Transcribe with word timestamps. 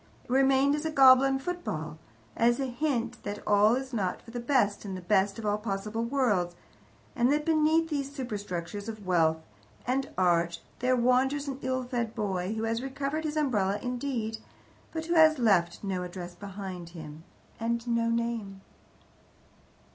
It 0.23 0.31
remained 0.31 0.73
as 0.73 0.83
a 0.83 0.89
goblin 0.89 1.37
football, 1.37 1.99
as 2.35 2.59
a 2.59 2.65
hint 2.65 3.21
that 3.21 3.37
all 3.45 3.75
is 3.75 3.93
not 3.93 4.19
for 4.23 4.31
the 4.31 4.39
best 4.39 4.83
in 4.83 4.95
the 4.95 4.99
best 5.01 5.37
of 5.37 5.45
all 5.45 5.59
possible 5.59 6.03
worlds, 6.03 6.55
and 7.15 7.31
that 7.31 7.45
beneath 7.45 7.89
these 7.91 8.11
superstructures 8.11 8.89
of 8.89 9.05
wealth 9.05 9.37
and 9.85 10.09
art 10.17 10.59
there 10.79 10.95
wanders 10.95 11.47
an 11.47 11.59
ill 11.61 11.83
fed 11.83 12.15
boy, 12.15 12.55
who 12.55 12.63
has 12.63 12.81
recovered 12.81 13.25
his 13.25 13.37
umbrella 13.37 13.77
indeed, 13.79 14.39
but 14.91 15.05
who 15.05 15.13
has 15.13 15.37
left 15.37 15.83
no 15.83 16.01
address 16.01 16.33
behind 16.33 16.89
him, 16.97 17.23
and 17.59 17.87
no 17.87 18.09
name. 18.09 18.61